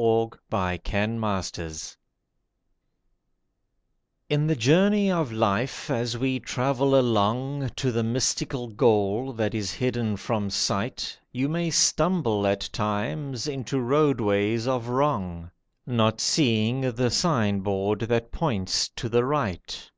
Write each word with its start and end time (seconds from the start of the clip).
THE 0.00 0.38
VALLEY 0.52 0.80
OF 0.80 1.46
FEAR 1.46 1.68
IN 4.28 4.46
the 4.46 4.54
journey 4.54 5.10
of 5.10 5.32
life, 5.32 5.90
as 5.90 6.16
we 6.16 6.38
travel 6.38 6.96
along 6.96 7.70
To 7.70 7.90
the 7.90 8.04
mystical 8.04 8.68
goal 8.68 9.32
that 9.32 9.56
is 9.56 9.72
hidden 9.72 10.16
from 10.16 10.50
sight, 10.50 11.18
You 11.32 11.48
may 11.48 11.70
stumble 11.70 12.46
at 12.46 12.70
times 12.72 13.48
into 13.48 13.80
Roadways 13.80 14.68
of 14.68 14.86
Wrong, 14.86 15.50
Not 15.84 16.20
seeing 16.20 16.82
the 16.92 17.10
sign 17.10 17.58
board 17.62 18.02
that 18.02 18.30
points 18.30 18.88
to 18.90 19.08
the 19.08 19.24
right. 19.24 19.90